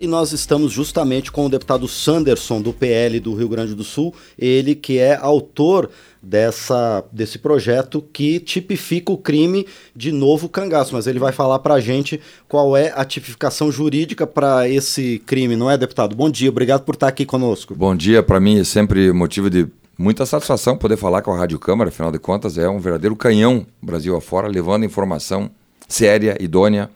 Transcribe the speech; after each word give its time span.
E 0.00 0.06
nós 0.06 0.30
estamos 0.30 0.70
justamente 0.70 1.32
com 1.32 1.46
o 1.46 1.48
deputado 1.48 1.88
Sanderson, 1.88 2.62
do 2.62 2.72
PL 2.72 3.18
do 3.18 3.34
Rio 3.34 3.48
Grande 3.48 3.74
do 3.74 3.82
Sul, 3.82 4.14
ele 4.38 4.76
que 4.76 4.96
é 4.96 5.16
autor 5.16 5.90
dessa, 6.22 7.04
desse 7.10 7.36
projeto 7.36 8.00
que 8.12 8.38
tipifica 8.38 9.10
o 9.10 9.18
crime 9.18 9.66
de 9.96 10.12
novo 10.12 10.48
cangaço. 10.48 10.94
Mas 10.94 11.08
ele 11.08 11.18
vai 11.18 11.32
falar 11.32 11.58
para 11.58 11.74
a 11.74 11.80
gente 11.80 12.20
qual 12.46 12.76
é 12.76 12.92
a 12.94 13.04
tipificação 13.04 13.72
jurídica 13.72 14.24
para 14.24 14.68
esse 14.68 15.20
crime, 15.26 15.56
não 15.56 15.68
é, 15.68 15.76
deputado? 15.76 16.14
Bom 16.14 16.30
dia, 16.30 16.48
obrigado 16.48 16.84
por 16.84 16.94
estar 16.94 17.08
aqui 17.08 17.26
conosco. 17.26 17.74
Bom 17.74 17.96
dia, 17.96 18.22
para 18.22 18.38
mim 18.38 18.60
é 18.60 18.64
sempre 18.64 19.12
motivo 19.12 19.50
de 19.50 19.66
muita 19.98 20.24
satisfação 20.24 20.78
poder 20.78 20.96
falar 20.96 21.22
com 21.22 21.32
a 21.32 21.36
Rádio 21.36 21.58
Câmara, 21.58 21.88
afinal 21.88 22.12
de 22.12 22.20
contas 22.20 22.56
é 22.56 22.68
um 22.68 22.78
verdadeiro 22.78 23.16
canhão 23.16 23.66
Brasil 23.82 24.16
afora, 24.16 24.46
levando 24.46 24.84
informação 24.84 25.50
séria, 25.88 26.36
idônea. 26.40 26.88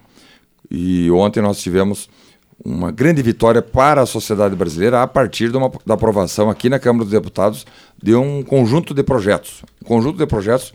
E 0.70 1.10
ontem 1.10 1.42
nós 1.42 1.60
tivemos 1.60 2.08
uma 2.64 2.90
grande 2.92 3.22
vitória 3.22 3.60
para 3.60 4.02
a 4.02 4.06
sociedade 4.06 4.54
brasileira 4.54 5.02
a 5.02 5.06
partir 5.06 5.54
uma, 5.54 5.70
da 5.84 5.94
aprovação 5.94 6.48
aqui 6.48 6.68
na 6.68 6.78
Câmara 6.78 7.04
dos 7.04 7.12
Deputados 7.12 7.66
de 8.00 8.14
um 8.14 8.42
conjunto 8.42 8.94
de 8.94 9.02
projetos. 9.02 9.62
Um 9.82 9.86
conjunto 9.86 10.18
de 10.18 10.26
projetos 10.26 10.72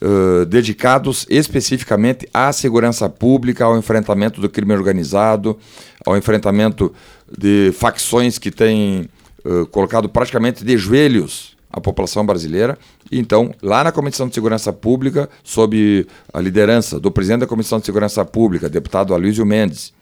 uh, 0.00 0.46
dedicados 0.46 1.26
especificamente 1.28 2.26
à 2.32 2.52
segurança 2.52 3.08
pública, 3.08 3.64
ao 3.64 3.76
enfrentamento 3.76 4.40
do 4.40 4.48
crime 4.48 4.72
organizado, 4.72 5.58
ao 6.06 6.16
enfrentamento 6.16 6.92
de 7.36 7.70
facções 7.74 8.38
que 8.38 8.50
têm 8.50 9.08
uh, 9.44 9.66
colocado 9.66 10.08
praticamente 10.08 10.64
de 10.64 10.76
joelhos 10.78 11.56
a 11.72 11.80
população 11.80 12.26
brasileira. 12.26 12.76
Então, 13.12 13.52
lá 13.62 13.84
na 13.84 13.92
Comissão 13.92 14.26
de 14.26 14.34
Segurança 14.34 14.72
Pública, 14.72 15.28
sob 15.44 16.06
a 16.32 16.40
liderança 16.40 16.98
do 16.98 17.10
presidente 17.10 17.40
da 17.40 17.46
Comissão 17.46 17.78
de 17.78 17.86
Segurança 17.86 18.24
Pública, 18.24 18.68
deputado 18.68 19.14
Aloysio 19.14 19.46
Mendes, 19.46 19.92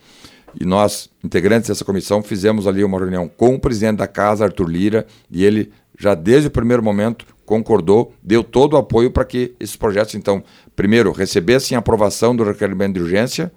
e 0.59 0.65
nós, 0.65 1.11
integrantes 1.23 1.69
dessa 1.69 1.84
comissão, 1.84 2.23
fizemos 2.23 2.66
ali 2.66 2.83
uma 2.84 2.98
reunião 2.98 3.29
com 3.29 3.55
o 3.55 3.61
presidente 3.61 3.98
da 3.98 4.06
casa, 4.06 4.45
Arthur 4.45 4.69
Lira, 4.69 5.06
e 5.30 5.45
ele 5.45 5.73
já 5.98 6.14
desde 6.14 6.48
o 6.48 6.50
primeiro 6.50 6.83
momento 6.83 7.27
concordou, 7.45 8.12
deu 8.23 8.45
todo 8.45 8.75
o 8.75 8.77
apoio 8.77 9.11
para 9.11 9.25
que 9.25 9.55
esses 9.58 9.75
projetos, 9.75 10.14
então, 10.14 10.45
primeiro, 10.77 11.12
recebessem 11.12 11.77
a 11.77 11.78
aprovação 11.78 12.36
do 12.36 12.45
requerimento 12.45 12.95
de 12.95 13.00
urgência 13.00 13.50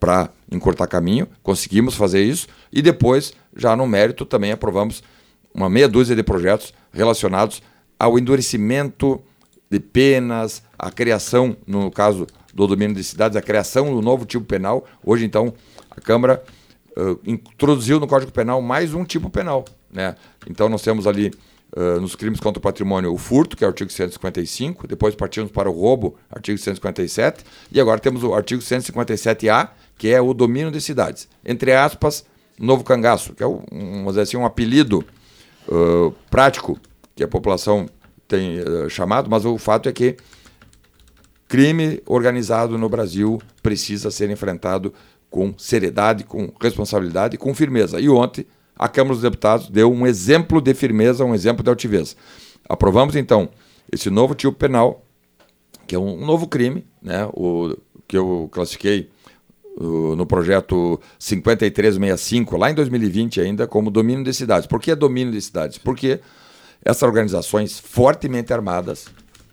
para 0.00 0.30
encurtar 0.50 0.86
caminho, 0.86 1.28
conseguimos 1.42 1.94
fazer 1.94 2.22
isso, 2.22 2.46
e 2.72 2.80
depois, 2.80 3.32
já 3.54 3.76
no 3.76 3.86
mérito, 3.86 4.24
também 4.24 4.52
aprovamos 4.52 5.02
uma 5.52 5.68
meia 5.68 5.88
dúzia 5.88 6.16
de 6.16 6.22
projetos 6.22 6.72
relacionados 6.92 7.62
ao 7.98 8.18
endurecimento 8.18 9.20
de 9.70 9.80
penas, 9.80 10.62
a 10.78 10.90
criação, 10.90 11.56
no 11.66 11.90
caso 11.90 12.26
do 12.54 12.66
domínio 12.66 12.96
de 12.96 13.04
cidades, 13.04 13.36
a 13.36 13.42
criação 13.42 13.94
do 13.94 14.00
novo 14.00 14.24
tipo 14.24 14.44
penal. 14.44 14.84
Hoje, 15.04 15.24
então, 15.24 15.52
a 15.98 16.00
Câmara 16.00 16.42
uh, 16.96 17.18
introduziu 17.26 18.00
no 18.00 18.06
Código 18.06 18.32
Penal 18.32 18.62
mais 18.62 18.94
um 18.94 19.04
tipo 19.04 19.28
penal. 19.28 19.64
Né? 19.92 20.14
Então 20.48 20.68
nós 20.68 20.82
temos 20.82 21.06
ali 21.06 21.32
uh, 21.76 22.00
nos 22.00 22.14
crimes 22.14 22.40
contra 22.40 22.58
o 22.58 22.62
patrimônio 22.62 23.12
o 23.12 23.18
furto, 23.18 23.56
que 23.56 23.64
é 23.64 23.66
o 23.66 23.70
artigo 23.70 23.90
155, 23.90 24.86
depois 24.86 25.14
partimos 25.14 25.50
para 25.50 25.68
o 25.68 25.72
roubo, 25.72 26.16
artigo 26.30 26.56
157, 26.56 27.44
e 27.70 27.80
agora 27.80 28.00
temos 28.00 28.22
o 28.22 28.32
artigo 28.32 28.62
157A, 28.62 29.70
que 29.96 30.08
é 30.08 30.20
o 30.20 30.32
domínio 30.32 30.70
de 30.70 30.80
cidades. 30.80 31.28
Entre 31.44 31.72
aspas, 31.72 32.24
novo 32.58 32.84
cangaço, 32.84 33.34
que 33.34 33.42
é 33.42 33.46
um, 33.46 33.62
vamos 33.70 34.12
dizer 34.12 34.22
assim, 34.22 34.36
um 34.36 34.46
apelido 34.46 35.04
uh, 35.68 36.12
prático 36.30 36.78
que 37.14 37.24
a 37.24 37.28
população 37.28 37.88
tem 38.28 38.58
chamado, 38.90 39.30
mas 39.30 39.46
o 39.46 39.56
fato 39.56 39.88
é 39.88 39.92
que 39.92 40.16
crime 41.48 42.02
organizado 42.04 42.76
no 42.76 42.88
Brasil 42.90 43.40
precisa 43.62 44.10
ser 44.10 44.28
enfrentado 44.28 44.92
com 45.30 45.54
seriedade, 45.56 46.24
com 46.24 46.52
responsabilidade 46.60 47.34
e 47.34 47.38
com 47.38 47.54
firmeza. 47.54 48.00
E 48.00 48.08
ontem 48.08 48.46
a 48.76 48.88
Câmara 48.88 49.14
dos 49.14 49.22
Deputados 49.22 49.68
deu 49.68 49.92
um 49.92 50.06
exemplo 50.06 50.60
de 50.60 50.72
firmeza, 50.74 51.24
um 51.24 51.34
exemplo 51.34 51.62
de 51.62 51.70
altivez. 51.70 52.16
Aprovamos 52.68 53.16
então 53.16 53.48
esse 53.90 54.10
novo 54.10 54.34
tipo 54.34 54.52
penal, 54.52 55.04
que 55.86 55.94
é 55.94 55.98
um, 55.98 56.24
novo 56.24 56.46
crime, 56.46 56.86
né, 57.02 57.28
o, 57.32 57.76
que 58.06 58.16
eu 58.16 58.48
classifiquei 58.52 59.10
no 60.16 60.26
projeto 60.26 61.00
5365, 61.20 62.56
lá 62.56 62.68
em 62.68 62.74
2020 62.74 63.40
ainda, 63.40 63.66
como 63.66 63.92
domínio 63.92 64.24
de 64.24 64.34
cidades. 64.34 64.66
Por 64.66 64.80
que 64.80 64.92
domínio 64.92 65.32
de 65.32 65.40
cidades? 65.40 65.78
Porque 65.78 66.18
essas 66.84 67.04
organizações 67.04 67.78
fortemente 67.78 68.52
armadas, 68.52 69.06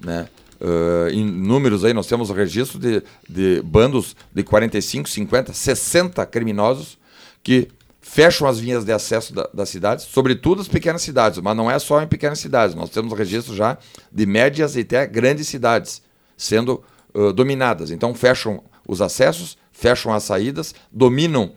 né, 0.04 0.28
Uh, 0.66 1.10
em 1.12 1.24
números 1.24 1.86
aí, 1.86 1.94
nós 1.94 2.08
temos 2.08 2.32
registro 2.32 2.80
de, 2.80 3.04
de 3.30 3.62
bandos 3.62 4.16
de 4.34 4.42
45, 4.42 5.08
50, 5.08 5.54
60 5.54 6.26
criminosos 6.26 6.98
que 7.44 7.68
fecham 8.02 8.48
as 8.48 8.60
vinhas 8.60 8.84
de 8.84 8.92
acesso 8.92 9.32
da, 9.32 9.48
das 9.54 9.70
cidades, 9.70 10.06
sobretudo 10.06 10.62
as 10.62 10.68
pequenas 10.68 11.04
cidades, 11.04 11.40
mas 11.40 11.56
não 11.56 11.70
é 11.70 11.78
só 11.78 12.02
em 12.02 12.08
pequenas 12.08 12.40
cidades, 12.40 12.76
nós 12.76 12.90
temos 12.90 13.14
registro 13.14 13.56
já 13.56 13.78
de 14.12 14.26
médias 14.26 14.76
e 14.76 14.80
até 14.80 15.06
grandes 15.06 15.48
cidades 15.48 16.02
sendo 16.36 16.84
uh, 17.14 17.32
dominadas. 17.32 17.92
Então 17.92 18.16
fecham 18.16 18.64
os 18.88 19.04
acessos, 19.04 19.60
fecham 19.72 20.12
as 20.12 20.24
saídas, 20.24 20.74
dominam 20.92 21.52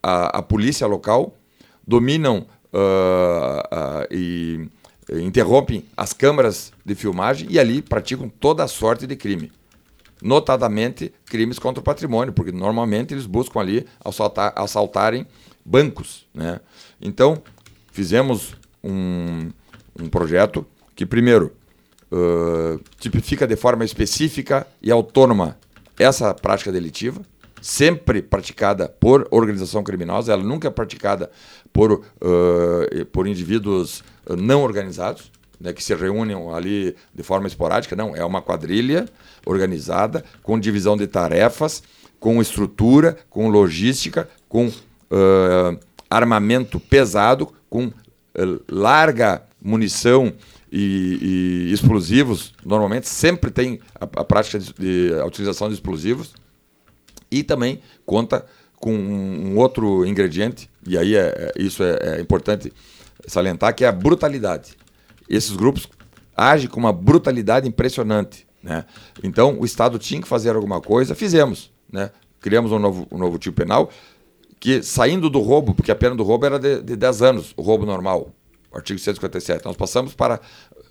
a, 0.00 0.38
a 0.38 0.42
polícia 0.42 0.86
local, 0.86 1.36
dominam 1.84 2.46
uh, 2.72 4.06
e 4.12 4.68
interrompem 5.12 5.84
as 5.96 6.12
câmaras 6.12 6.72
de 6.84 6.94
filmagem 6.94 7.48
e 7.50 7.58
ali 7.58 7.82
praticam 7.82 8.28
toda 8.28 8.64
a 8.64 8.68
sorte 8.68 9.06
de 9.06 9.16
crime. 9.16 9.52
Notadamente, 10.22 11.12
crimes 11.26 11.58
contra 11.58 11.80
o 11.80 11.84
patrimônio, 11.84 12.32
porque 12.32 12.52
normalmente 12.52 13.12
eles 13.12 13.26
buscam 13.26 13.60
ali 13.60 13.86
assaltar, 14.02 14.52
assaltarem 14.56 15.26
bancos. 15.64 16.26
Né? 16.32 16.60
Então, 17.00 17.42
fizemos 17.92 18.56
um, 18.82 19.50
um 20.00 20.08
projeto 20.08 20.66
que, 20.94 21.04
primeiro, 21.04 21.52
uh, 22.10 22.80
tipifica 22.98 23.46
de 23.46 23.56
forma 23.56 23.84
específica 23.84 24.66
e 24.80 24.90
autônoma 24.90 25.58
essa 25.98 26.32
prática 26.34 26.72
delitiva, 26.72 27.20
sempre 27.64 28.20
praticada 28.20 28.86
por 28.86 29.26
organização 29.30 29.82
criminosa, 29.82 30.34
ela 30.34 30.42
nunca 30.42 30.68
é 30.68 30.70
praticada 30.70 31.30
por, 31.72 31.92
uh, 31.92 33.06
por 33.10 33.26
indivíduos 33.26 34.04
não 34.28 34.62
organizados, 34.62 35.32
né, 35.58 35.72
que 35.72 35.82
se 35.82 35.94
reúnem 35.94 36.36
ali 36.54 36.94
de 37.14 37.22
forma 37.22 37.48
esporádica, 37.48 37.96
não, 37.96 38.14
é 38.14 38.22
uma 38.22 38.42
quadrilha 38.42 39.06
organizada, 39.46 40.22
com 40.42 40.60
divisão 40.60 40.94
de 40.94 41.06
tarefas, 41.06 41.82
com 42.20 42.38
estrutura, 42.42 43.16
com 43.30 43.48
logística, 43.48 44.28
com 44.46 44.66
uh, 44.68 45.80
armamento 46.10 46.78
pesado, 46.78 47.50
com 47.70 47.86
uh, 47.86 47.92
larga 48.68 49.42
munição 49.58 50.34
e, 50.70 51.66
e, 51.70 51.72
explosivos. 51.72 52.52
Normalmente 52.62 53.08
sempre 53.08 53.50
tem 53.50 53.80
a, 53.98 54.04
a 54.04 54.24
prática 54.24 54.58
de, 54.58 54.74
de 54.74 55.14
a 55.18 55.24
utilização 55.24 55.68
de 55.68 55.74
explosivos 55.74 56.34
e 57.38 57.42
também 57.42 57.80
conta 58.06 58.44
com 58.76 58.94
um, 58.94 59.56
outro 59.56 60.04
ingrediente, 60.04 60.68
e 60.86 60.98
aí 60.98 61.16
é, 61.16 61.52
é 61.56 61.62
isso 61.62 61.82
é, 61.82 62.16
é 62.16 62.20
importante 62.20 62.72
salientar, 63.26 63.74
que 63.74 63.84
é 63.84 63.88
a 63.88 63.92
brutalidade. 63.92 64.76
Esses 65.28 65.56
grupos 65.56 65.88
agem 66.36 66.68
com 66.68 66.78
uma 66.78 66.92
brutalidade 66.92 67.66
impressionante. 67.66 68.46
Né? 68.62 68.84
Então, 69.22 69.58
o 69.58 69.64
Estado 69.64 69.98
tinha 69.98 70.20
que 70.20 70.28
fazer 70.28 70.54
alguma 70.54 70.80
coisa, 70.80 71.14
fizemos. 71.14 71.70
Né? 71.90 72.10
Criamos 72.40 72.72
um 72.72 72.78
novo, 72.78 73.06
um 73.10 73.18
novo 73.18 73.38
tipo 73.38 73.56
penal, 73.56 73.90
que 74.60 74.82
saindo 74.82 75.30
do 75.30 75.40
roubo, 75.40 75.74
porque 75.74 75.90
a 75.90 75.96
pena 75.96 76.14
do 76.14 76.22
roubo 76.22 76.46
era 76.46 76.58
de, 76.58 76.82
de 76.82 76.96
10 76.96 77.22
anos, 77.22 77.54
o 77.56 77.62
roubo 77.62 77.86
normal, 77.86 78.30
artigo 78.72 78.98
157. 78.98 79.64
Nós 79.64 79.76
passamos 79.76 80.14
para. 80.14 80.40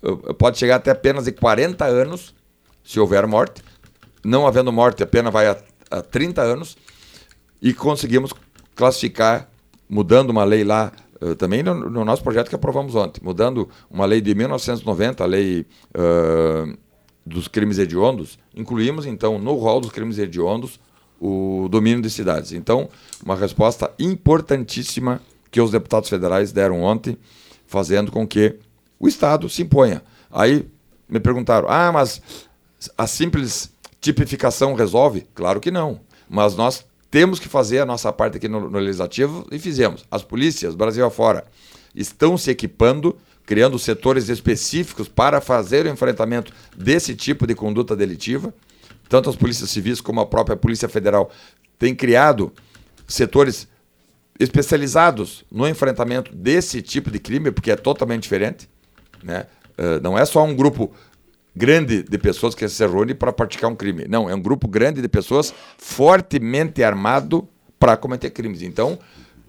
Eh, 0.02 0.32
pode 0.34 0.58
chegar 0.58 0.76
até 0.76 0.90
apenas 0.90 1.24
de 1.24 1.32
40 1.32 1.84
anos, 1.84 2.34
se 2.82 2.98
houver 2.98 3.26
morte. 3.26 3.62
Não 4.24 4.46
havendo 4.46 4.72
morte, 4.72 5.02
a 5.02 5.06
pena 5.06 5.30
vai 5.30 5.46
a, 5.46 5.56
a 5.90 6.02
30 6.02 6.42
anos. 6.42 6.76
E 7.60 7.72
conseguimos 7.72 8.32
classificar, 8.74 9.48
mudando 9.88 10.30
uma 10.30 10.44
lei 10.44 10.64
lá 10.64 10.92
Uh, 11.22 11.34
também 11.36 11.62
no, 11.62 11.88
no, 11.88 12.04
nosso 12.04 12.22
projeto 12.24 12.48
que 12.48 12.56
aprovamos 12.56 12.96
ontem, 12.96 13.20
mudando 13.24 13.68
uma 13.88 14.04
lei 14.04 14.20
de 14.20 14.34
1990, 14.34 15.22
a 15.22 15.26
lei 15.26 15.64
uh, 15.94 16.76
dos 17.24 17.48
crimes 17.48 17.78
hediondos, 17.78 18.36
incluímos 18.54 19.06
então 19.06 19.38
no 19.38 19.54
rol 19.54 19.80
dos 19.80 19.90
crimes 19.92 20.18
hediondos 20.18 20.78
o 21.20 21.68
domínio 21.70 22.02
de 22.02 22.10
cidades. 22.10 22.52
Então, 22.52 22.88
uma 23.24 23.36
resposta 23.36 23.90
importantíssima 23.98 25.20
que 25.50 25.60
os 25.60 25.70
deputados 25.70 26.10
federais 26.10 26.52
deram 26.52 26.82
ontem, 26.82 27.16
fazendo 27.66 28.12
com 28.12 28.26
que 28.26 28.56
o 28.98 29.08
Estado 29.08 29.48
se 29.48 29.62
imponha. 29.62 30.02
Aí 30.30 30.68
me 31.08 31.20
perguntaram: 31.20 31.68
ah, 31.70 31.90
mas 31.92 32.20
a 32.98 33.06
simples 33.06 33.72
tipificação 34.04 34.74
resolve? 34.74 35.26
Claro 35.34 35.60
que 35.60 35.70
não. 35.70 36.00
Mas 36.28 36.54
nós 36.54 36.84
temos 37.10 37.38
que 37.38 37.48
fazer 37.48 37.80
a 37.80 37.86
nossa 37.86 38.12
parte 38.12 38.36
aqui 38.36 38.46
no, 38.46 38.68
no 38.68 38.78
Legislativo 38.78 39.46
e 39.50 39.58
fizemos. 39.58 40.04
As 40.10 40.22
polícias, 40.22 40.74
Brasil 40.74 41.06
afora, 41.06 41.46
estão 41.94 42.36
se 42.36 42.50
equipando, 42.50 43.16
criando 43.46 43.78
setores 43.78 44.28
específicos 44.28 45.08
para 45.08 45.40
fazer 45.40 45.86
o 45.86 45.88
enfrentamento 45.88 46.52
desse 46.76 47.14
tipo 47.14 47.46
de 47.46 47.54
conduta 47.54 47.96
delitiva. 47.96 48.52
Tanto 49.08 49.30
as 49.30 49.36
polícias 49.36 49.70
civis 49.70 50.02
como 50.02 50.20
a 50.20 50.26
própria 50.26 50.56
Polícia 50.56 50.88
Federal 50.88 51.30
têm 51.78 51.94
criado 51.94 52.52
setores 53.08 53.66
especializados 54.38 55.44
no 55.50 55.66
enfrentamento 55.66 56.34
desse 56.34 56.82
tipo 56.82 57.10
de 57.10 57.18
crime, 57.18 57.50
porque 57.50 57.70
é 57.70 57.76
totalmente 57.76 58.24
diferente. 58.24 58.68
Né? 59.22 59.46
Uh, 59.78 60.00
não 60.02 60.18
é 60.18 60.24
só 60.24 60.44
um 60.44 60.54
grupo 60.54 60.92
grande 61.54 62.02
de 62.02 62.18
pessoas 62.18 62.54
que 62.54 62.68
se 62.68 62.86
reúne 62.86 63.14
para 63.14 63.32
praticar 63.32 63.70
um 63.70 63.76
crime. 63.76 64.06
Não, 64.08 64.28
é 64.28 64.34
um 64.34 64.40
grupo 64.40 64.66
grande 64.66 65.00
de 65.00 65.08
pessoas 65.08 65.54
fortemente 65.78 66.82
armado 66.82 67.48
para 67.78 67.96
cometer 67.96 68.30
crimes. 68.30 68.62
Então, 68.62 68.98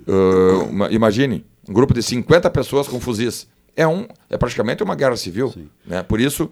uh, 0.08 0.64
uma, 0.70 0.92
imagine, 0.92 1.46
um 1.68 1.74
grupo 1.74 1.94
de 1.94 2.04
50 2.04 2.50
pessoas 2.52 2.88
com 2.88 3.00
fuzis. 3.00 3.48
É, 3.76 3.88
um, 3.88 4.08
é 4.30 4.38
praticamente 4.38 4.84
uma 4.84 4.96
guerra 4.96 5.18
civil. 5.18 5.54
Né? 5.86 6.04
Por 6.04 6.22
isso, 6.22 6.50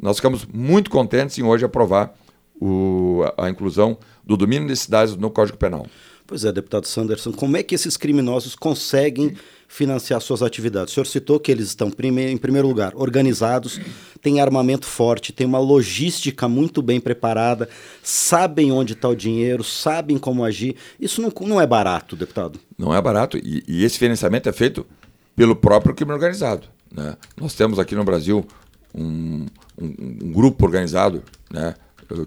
nós 0.00 0.16
ficamos 0.16 0.46
muito 0.46 0.90
contentes 0.90 1.38
em 1.38 1.42
hoje 1.42 1.64
aprovar 1.64 2.14
o, 2.60 3.22
a, 3.36 3.46
a 3.46 3.50
inclusão 3.50 3.98
do 4.24 4.36
domínio 4.36 4.66
de 4.66 4.76
cidades 4.76 5.16
no 5.16 5.30
Código 5.30 5.58
Penal. 5.58 5.86
Pois 6.30 6.44
é, 6.44 6.52
deputado 6.52 6.86
Sanderson, 6.86 7.32
como 7.32 7.56
é 7.56 7.62
que 7.64 7.74
esses 7.74 7.96
criminosos 7.96 8.54
conseguem 8.54 9.36
financiar 9.66 10.20
suas 10.20 10.44
atividades? 10.44 10.92
O 10.92 10.94
senhor 10.94 11.06
citou 11.06 11.40
que 11.40 11.50
eles 11.50 11.66
estão, 11.66 11.88
em 11.88 12.36
primeiro 12.36 12.68
lugar, 12.68 12.92
organizados, 12.94 13.80
têm 14.22 14.40
armamento 14.40 14.86
forte, 14.86 15.32
têm 15.32 15.44
uma 15.44 15.58
logística 15.58 16.46
muito 16.46 16.82
bem 16.82 17.00
preparada, 17.00 17.68
sabem 18.00 18.70
onde 18.70 18.92
está 18.92 19.08
o 19.08 19.16
dinheiro, 19.16 19.64
sabem 19.64 20.18
como 20.18 20.44
agir. 20.44 20.76
Isso 21.00 21.20
não, 21.20 21.32
não 21.48 21.60
é 21.60 21.66
barato, 21.66 22.14
deputado? 22.14 22.60
Não 22.78 22.94
é 22.94 23.02
barato, 23.02 23.36
e, 23.36 23.64
e 23.66 23.84
esse 23.84 23.98
financiamento 23.98 24.48
é 24.48 24.52
feito 24.52 24.86
pelo 25.34 25.56
próprio 25.56 25.96
crime 25.96 26.12
organizado. 26.12 26.68
Né? 26.94 27.16
Nós 27.36 27.54
temos 27.54 27.80
aqui 27.80 27.96
no 27.96 28.04
Brasil 28.04 28.46
um, 28.94 29.46
um, 29.76 29.94
um 30.22 30.32
grupo 30.32 30.64
organizado, 30.64 31.24
né? 31.52 31.74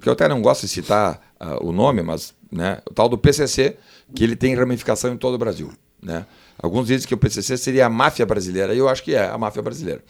que 0.01 0.09
eu 0.09 0.13
até 0.13 0.27
não 0.27 0.41
gosto 0.41 0.63
de 0.63 0.67
citar 0.67 1.21
uh, 1.39 1.65
o 1.65 1.71
nome, 1.71 2.01
mas 2.01 2.33
né, 2.53 2.79
o 2.89 2.93
tal 2.93 3.09
do 3.09 3.17
PCC, 3.17 3.77
que 4.15 4.23
ele 4.23 4.35
tem 4.35 4.55
ramificação 4.55 5.13
em 5.13 5.17
todo 5.17 5.33
o 5.33 5.37
Brasil. 5.37 5.71
Né? 6.01 6.25
Alguns 6.61 6.87
dizem 6.87 7.07
que 7.07 7.13
o 7.13 7.17
PCC 7.17 7.57
seria 7.57 7.87
a 7.87 7.89
máfia 7.89 8.25
brasileira, 8.25 8.73
e 8.73 8.77
eu 8.77 8.87
acho 8.87 9.03
que 9.03 9.15
é 9.15 9.27
a 9.27 9.37
máfia 9.37 9.61
brasileira. 9.61 10.03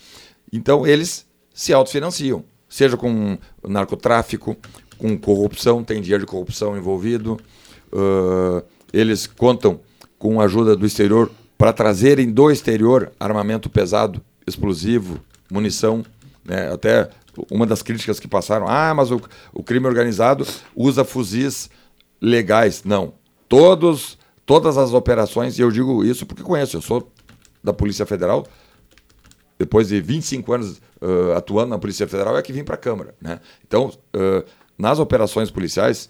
Então, 0.51 0.85
eles 0.85 1.25
se 1.53 1.73
autofinanciam, 1.73 2.43
seja 2.67 2.97
com 2.97 3.37
narcotráfico, 3.67 4.57
com 4.97 5.17
corrupção, 5.17 5.83
tem 5.83 6.01
dinheiro 6.01 6.25
de 6.25 6.29
corrupção 6.29 6.77
envolvido. 6.77 7.39
Uh, 7.91 8.63
eles 8.91 9.25
contam 9.25 9.79
com 10.17 10.39
a 10.39 10.45
ajuda 10.45 10.75
do 10.75 10.85
exterior 10.85 11.31
para 11.57 11.73
trazerem 11.73 12.31
do 12.31 12.51
exterior 12.51 13.11
armamento 13.19 13.69
pesado, 13.69 14.21
explosivo, 14.45 15.19
munição. 15.51 16.03
Né? 16.43 16.71
Até 16.71 17.09
uma 17.49 17.65
das 17.65 17.81
críticas 17.81 18.19
que 18.19 18.27
passaram, 18.27 18.67
ah, 18.67 18.93
mas 18.93 19.11
o, 19.11 19.21
o 19.53 19.63
crime 19.63 19.87
organizado 19.87 20.45
usa 20.75 21.03
fuzis 21.03 21.69
legais. 22.23 22.83
Não. 22.85 23.13
Todos, 23.49 24.17
todas 24.45 24.77
as 24.77 24.93
operações, 24.93 25.59
e 25.59 25.61
eu 25.61 25.69
digo 25.69 26.05
isso 26.05 26.25
porque 26.25 26.41
conheço, 26.41 26.77
eu 26.77 26.81
sou 26.81 27.11
da 27.61 27.73
Polícia 27.73 28.05
Federal, 28.05 28.47
depois 29.59 29.89
de 29.89 29.99
25 29.99 30.53
anos 30.53 30.81
uh, 31.01 31.33
atuando 31.35 31.69
na 31.69 31.77
Polícia 31.77 32.07
Federal, 32.07 32.37
é 32.37 32.41
que 32.41 32.53
vim 32.53 32.63
para 32.63 32.75
a 32.75 32.77
Câmara. 32.77 33.13
Né? 33.21 33.39
Então, 33.67 33.91
uh, 34.15 34.43
nas 34.77 34.99
operações 34.99 35.51
policiais 35.51 36.09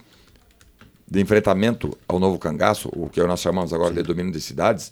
de 1.10 1.20
enfrentamento 1.20 1.98
ao 2.08 2.20
novo 2.20 2.38
cangaço, 2.40 2.90
o 2.96 3.10
que 3.10 3.22
nós 3.24 3.42
chamamos 3.42 3.74
agora 3.74 3.90
Sim. 3.90 3.96
de 3.96 4.04
domínio 4.04 4.32
de 4.32 4.40
cidades, 4.40 4.92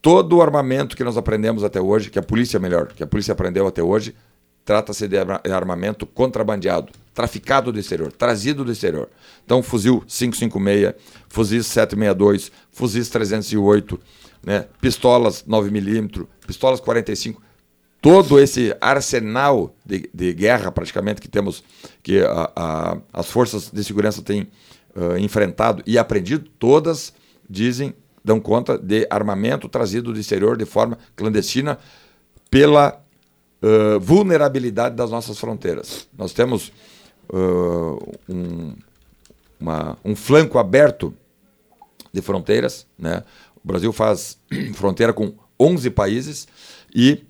todo 0.00 0.36
o 0.36 0.42
armamento 0.42 0.96
que 0.96 1.04
nós 1.04 1.16
aprendemos 1.16 1.62
até 1.62 1.80
hoje, 1.80 2.10
que 2.10 2.18
a 2.18 2.22
polícia, 2.22 2.58
melhor, 2.58 2.88
que 2.88 3.02
a 3.02 3.06
polícia 3.06 3.32
aprendeu 3.32 3.66
até 3.66 3.82
hoje, 3.82 4.14
trata-se 4.64 5.06
de 5.06 5.16
armamento 5.52 6.06
contrabandeado, 6.06 6.92
traficado 7.16 7.72
do 7.72 7.80
exterior, 7.80 8.12
trazido 8.12 8.62
do 8.62 8.70
exterior. 8.70 9.08
Então, 9.42 9.62
fuzil 9.62 10.04
556, 10.06 10.94
fuzis 11.30 11.66
762, 11.66 12.52
fuzis 12.70 13.08
308, 13.08 13.98
né, 14.44 14.66
pistolas 14.82 15.42
9mm, 15.48 16.26
pistolas 16.46 16.78
45, 16.78 17.42
todo 18.02 18.38
esse 18.38 18.76
arsenal 18.82 19.74
de, 19.84 20.10
de, 20.12 20.34
guerra 20.34 20.70
praticamente 20.70 21.22
que 21.22 21.26
temos, 21.26 21.64
que 22.02 22.20
a, 22.20 22.52
a, 22.54 22.98
as 23.14 23.30
forças 23.30 23.70
de 23.70 23.82
segurança 23.82 24.20
têm 24.20 24.42
uh, 24.94 25.16
enfrentado 25.16 25.82
e 25.86 25.96
aprendido, 25.96 26.50
todas 26.58 27.14
dizem, 27.48 27.94
dão 28.22 28.38
conta 28.38 28.76
de 28.76 29.06
armamento 29.08 29.70
trazido 29.70 30.12
do 30.12 30.20
exterior 30.20 30.58
de 30.58 30.66
forma 30.66 30.98
clandestina 31.16 31.78
pela 32.50 33.02
uh, 33.62 33.98
vulnerabilidade 34.00 34.94
das 34.94 35.10
nossas 35.10 35.38
fronteiras. 35.38 36.06
Nós 36.16 36.34
temos 36.34 36.70
uh, 37.32 38.18
um, 38.28 38.74
uma, 39.58 39.98
um 40.04 40.14
flanco 40.14 40.58
aberto 40.58 41.14
de 42.12 42.20
fronteiras. 42.20 42.86
Né? 42.98 43.22
O 43.62 43.66
Brasil 43.66 43.92
faz 43.92 44.38
fronteira 44.74 45.12
com 45.12 45.34
11 45.58 45.90
países 45.90 46.48
e, 46.94 47.24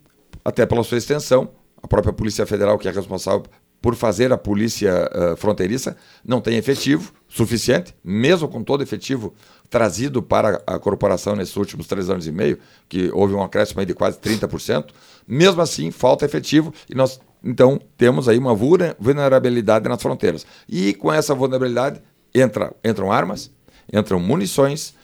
até 0.45 0.67
pela 0.67 0.83
sua 0.83 0.99
extensão, 0.99 1.51
a 1.83 1.87
própria 1.87 2.13
Polícia 2.13 2.47
Federal, 2.47 2.79
que 2.79 2.89
é 2.89 2.91
responsável 2.91 3.45
por 3.81 3.95
fazer 3.95 4.33
a 4.33 4.39
polícia 4.39 5.09
uh, 5.15 5.37
fronteiriça, 5.37 5.97
não 6.25 6.41
tem 6.41 6.57
efetivo 6.57 7.13
suficiente, 7.29 7.95
mesmo 8.03 8.49
com 8.49 8.63
todo 8.63 8.83
efetivo 8.83 9.33
trazido 9.71 10.23
para 10.23 10.61
a 10.67 10.79
corporação 10.79 11.37
nesses 11.37 11.57
últimos 11.57 11.87
três 11.87 12.11
anos 12.11 12.27
e 12.27 12.33
meio, 12.33 12.59
que 12.89 13.11
houve 13.13 13.35
um 13.35 13.43
acréscimo 13.43 13.85
de 13.85 13.95
quase 13.95 14.19
30%, 14.19 14.87
mesmo 15.27 15.61
assim 15.61 15.91
falta 15.91 16.25
efetivo 16.25 16.73
e 16.91 16.95
nós 16.95 17.21
então 17.47 17.81
temos 17.97 18.29
aí 18.29 18.37
uma 18.37 18.55
vulnerabilidade 18.55 19.89
nas 19.89 20.03
fronteiras. 20.03 20.45
E 20.69 20.93
com 20.95 21.13
essa 21.13 21.35
vulnerabilidade 21.35 22.03
entra, 22.35 22.75
entram 22.85 23.13
armas, 23.13 23.51
entram 23.93 24.19
munições, 24.19 24.95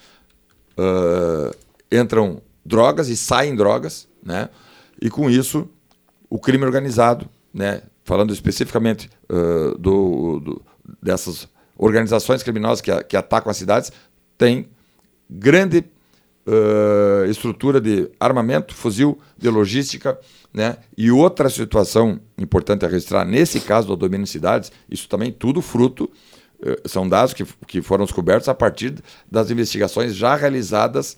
uh, 0.77 1.55
entram 1.89 2.41
drogas 2.65 3.07
e 3.07 3.15
saem 3.15 3.55
drogas, 3.55 4.07
né? 4.21 4.49
E 5.01 5.09
com 5.09 5.29
isso 5.29 5.69
o 6.29 6.37
crime 6.37 6.65
organizado, 6.65 7.29
né? 7.53 7.81
Falando 8.03 8.33
especificamente 8.33 9.09
uh, 9.29 9.77
do, 9.77 10.39
do, 10.41 10.61
dessas 11.01 11.47
organizações 11.77 12.43
criminosas 12.43 12.81
que, 12.81 13.03
que 13.05 13.15
atacam 13.15 13.49
as 13.49 13.57
cidades, 13.57 13.91
tem 14.37 14.67
grande 15.29 15.85
uh, 16.47 17.25
estrutura 17.29 17.79
de 17.79 18.09
armamento, 18.19 18.73
fuzil, 18.73 19.17
de 19.37 19.49
logística, 19.49 20.19
né? 20.53 20.77
E 20.97 21.11
outra 21.11 21.49
situação 21.49 22.19
importante 22.37 22.85
a 22.85 22.87
registrar, 22.87 23.25
nesse 23.25 23.59
caso 23.59 23.87
do 23.87 23.95
domínio 23.95 24.25
de 24.25 24.31
cidades, 24.31 24.71
isso 24.89 25.07
também 25.07 25.31
tudo 25.31 25.61
fruto, 25.61 26.09
uh, 26.59 26.87
são 26.87 27.07
dados 27.07 27.33
que, 27.33 27.45
que 27.67 27.81
foram 27.81 28.05
descobertos 28.05 28.49
a 28.49 28.53
partir 28.53 28.95
das 29.31 29.49
investigações 29.49 30.15
já 30.15 30.35
realizadas 30.35 31.17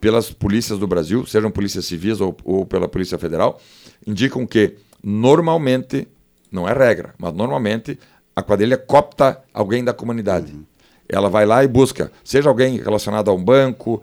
pelas 0.00 0.32
polícias 0.32 0.78
do 0.78 0.86
Brasil, 0.86 1.24
sejam 1.26 1.50
polícias 1.50 1.84
civis 1.84 2.20
ou, 2.20 2.36
ou 2.44 2.66
pela 2.66 2.88
Polícia 2.88 3.16
Federal, 3.18 3.60
indicam 4.04 4.44
que 4.44 4.74
normalmente, 5.02 6.08
não 6.50 6.68
é 6.68 6.72
regra, 6.72 7.14
mas 7.18 7.32
normalmente 7.32 7.98
a 8.34 8.42
quadrilha 8.42 8.76
copta 8.76 9.42
alguém 9.54 9.84
da 9.84 9.92
comunidade. 9.92 10.52
Uhum. 10.52 10.64
Ela 11.08 11.28
vai 11.28 11.44
lá 11.44 11.62
e 11.62 11.68
busca, 11.68 12.10
seja 12.24 12.48
alguém 12.48 12.78
relacionado 12.78 13.30
a 13.30 13.34
um 13.34 13.42
banco, 13.42 14.02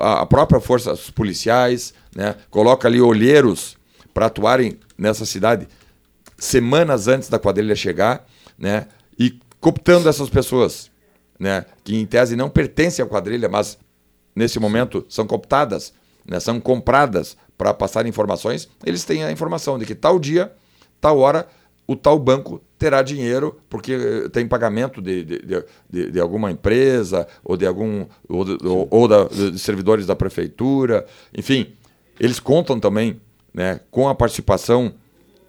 a 0.00 0.26
própria 0.26 0.60
forças 0.60 1.10
policiais, 1.10 1.94
né? 2.14 2.34
coloca 2.50 2.86
ali 2.86 3.00
olheiros 3.00 3.76
para 4.12 4.26
atuarem 4.26 4.78
nessa 4.98 5.24
cidade 5.24 5.66
semanas 6.36 7.06
antes 7.06 7.28
da 7.28 7.38
quadrilha 7.38 7.74
chegar, 7.76 8.26
né? 8.58 8.86
E 9.18 9.38
cooptando 9.60 10.08
essas 10.08 10.28
pessoas, 10.28 10.90
né? 11.38 11.64
Que 11.84 11.96
em 11.96 12.06
tese 12.06 12.34
não 12.34 12.48
pertencem 12.48 13.04
à 13.04 13.08
quadrilha, 13.08 13.48
mas 13.48 13.78
nesse 14.34 14.58
momento 14.58 15.04
são 15.08 15.26
cooptadas, 15.26 15.92
né? 16.26 16.40
São 16.40 16.58
compradas 16.58 17.36
para 17.56 17.74
passar 17.74 18.06
informações. 18.06 18.68
Eles 18.84 19.04
têm 19.04 19.22
a 19.22 19.30
informação 19.30 19.78
de 19.78 19.84
que 19.84 19.94
tal 19.94 20.18
dia, 20.18 20.52
tal 21.00 21.18
hora, 21.18 21.46
o 21.90 21.96
tal 21.96 22.20
banco 22.20 22.62
terá 22.78 23.02
dinheiro 23.02 23.60
porque 23.68 24.28
tem 24.32 24.46
pagamento 24.46 25.02
de, 25.02 25.24
de, 25.24 25.64
de, 25.90 26.10
de 26.12 26.20
alguma 26.20 26.48
empresa 26.48 27.26
ou 27.42 27.56
de 27.56 27.66
algum 27.66 28.06
ou, 28.28 28.46
ou, 28.64 28.88
ou 28.88 29.08
da, 29.08 29.24
de 29.24 29.58
servidores 29.58 30.06
da 30.06 30.14
prefeitura, 30.14 31.04
enfim, 31.36 31.72
eles 32.20 32.38
contam 32.38 32.78
também 32.78 33.20
né, 33.52 33.80
com 33.90 34.08
a 34.08 34.14
participação 34.14 34.94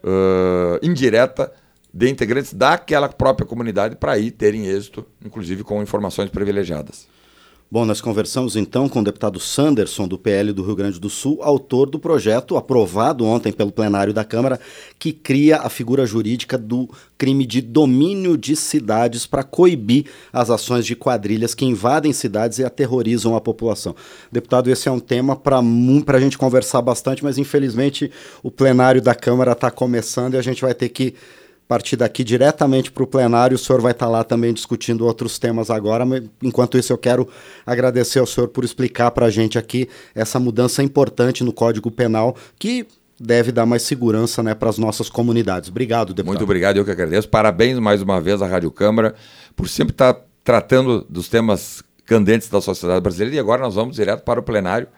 uh, 0.03 0.83
indireta 0.83 1.53
de 1.93 2.09
integrantes 2.09 2.55
daquela 2.55 3.07
própria 3.07 3.45
comunidade 3.45 3.95
para 3.95 4.13
aí 4.13 4.31
terem 4.31 4.65
êxito, 4.65 5.05
inclusive 5.23 5.63
com 5.63 5.79
informações 5.83 6.31
privilegiadas. 6.31 7.07
Bom, 7.73 7.85
nós 7.85 8.01
conversamos 8.01 8.57
então 8.57 8.89
com 8.89 8.99
o 8.99 9.03
deputado 9.03 9.39
Sanderson, 9.39 10.05
do 10.05 10.17
PL 10.17 10.51
do 10.51 10.61
Rio 10.61 10.75
Grande 10.75 10.99
do 10.99 11.09
Sul, 11.09 11.39
autor 11.41 11.89
do 11.89 11.97
projeto 11.97 12.57
aprovado 12.57 13.23
ontem 13.23 13.53
pelo 13.53 13.71
plenário 13.71 14.13
da 14.13 14.25
Câmara, 14.25 14.59
que 14.99 15.13
cria 15.13 15.55
a 15.55 15.69
figura 15.69 16.05
jurídica 16.05 16.57
do 16.57 16.89
crime 17.17 17.45
de 17.45 17.61
domínio 17.61 18.37
de 18.37 18.57
cidades 18.57 19.25
para 19.25 19.41
coibir 19.41 20.07
as 20.33 20.49
ações 20.49 20.85
de 20.85 20.97
quadrilhas 20.97 21.55
que 21.55 21.63
invadem 21.63 22.11
cidades 22.11 22.59
e 22.59 22.65
aterrorizam 22.65 23.37
a 23.37 23.39
população. 23.39 23.95
Deputado, 24.29 24.69
esse 24.69 24.89
é 24.89 24.91
um 24.91 24.99
tema 24.99 25.33
para 25.37 25.61
a 25.61 26.19
gente 26.19 26.37
conversar 26.37 26.81
bastante, 26.81 27.23
mas 27.23 27.37
infelizmente 27.37 28.11
o 28.43 28.51
plenário 28.51 29.01
da 29.01 29.15
Câmara 29.15 29.53
está 29.53 29.71
começando 29.71 30.33
e 30.33 30.37
a 30.37 30.41
gente 30.41 30.61
vai 30.61 30.73
ter 30.73 30.89
que 30.89 31.15
partir 31.71 31.95
daqui 31.95 32.21
diretamente 32.21 32.91
para 32.91 33.01
o 33.01 33.07
plenário, 33.07 33.55
o 33.55 33.57
senhor 33.57 33.81
vai 33.81 33.93
estar 33.93 34.07
tá 34.07 34.11
lá 34.11 34.25
também 34.25 34.53
discutindo 34.53 35.05
outros 35.05 35.39
temas 35.39 35.69
agora. 35.69 36.05
Mas, 36.05 36.23
enquanto 36.43 36.77
isso, 36.77 36.91
eu 36.91 36.97
quero 36.97 37.25
agradecer 37.65 38.19
ao 38.19 38.27
senhor 38.27 38.49
por 38.49 38.65
explicar 38.65 39.09
para 39.11 39.27
a 39.27 39.29
gente 39.29 39.57
aqui 39.57 39.87
essa 40.13 40.37
mudança 40.37 40.83
importante 40.83 41.45
no 41.45 41.53
Código 41.53 41.89
Penal, 41.89 42.35
que 42.59 42.85
deve 43.17 43.53
dar 43.53 43.65
mais 43.65 43.83
segurança 43.83 44.43
né, 44.43 44.53
para 44.53 44.69
as 44.69 44.77
nossas 44.77 45.09
comunidades. 45.09 45.69
Obrigado, 45.69 46.07
deputado. 46.07 46.25
Muito 46.25 46.43
obrigado, 46.43 46.75
eu 46.75 46.83
que 46.83 46.91
agradeço. 46.91 47.29
Parabéns 47.29 47.79
mais 47.79 48.01
uma 48.01 48.19
vez 48.19 48.41
à 48.41 48.47
Rádio 48.47 48.69
Câmara 48.69 49.15
por 49.55 49.69
sempre 49.69 49.93
estar 49.93 50.13
tá 50.13 50.21
tratando 50.43 51.05
dos 51.09 51.29
temas 51.29 51.81
candentes 52.05 52.49
da 52.49 52.59
sociedade 52.59 52.99
brasileira. 52.99 53.37
E 53.37 53.39
agora 53.39 53.61
nós 53.61 53.75
vamos 53.75 53.95
direto 53.95 54.23
para 54.23 54.41
o 54.41 54.43
plenário. 54.43 54.89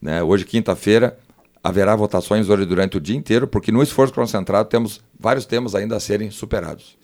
Né? 0.00 0.20
Hoje, 0.20 0.44
quinta-feira, 0.44 1.16
haverá 1.62 1.94
votações 1.94 2.48
hoje 2.48 2.64
durante 2.64 2.96
o 2.96 3.00
dia 3.00 3.16
inteiro, 3.16 3.46
porque 3.46 3.70
no 3.70 3.82
esforço 3.82 4.12
concentrado 4.12 4.68
temos 4.68 5.00
vários 5.18 5.46
temas 5.46 5.74
ainda 5.74 5.96
a 5.96 6.00
serem 6.00 6.30
superados. 6.30 6.96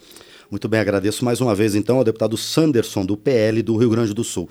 Muito 0.51 0.67
bem, 0.67 0.81
agradeço 0.81 1.25
mais 1.25 1.43
uma 1.43 1.55
vez 1.55 1.75
então 1.75 1.99
ao 1.99 2.05
deputado 2.05 2.37
Sanderson, 2.37 3.05
do 3.05 3.19
PL 3.19 3.63
do 3.63 3.77
Rio 3.77 3.91
Grande 3.91 4.15
do 4.15 4.25
Sul. 4.25 4.49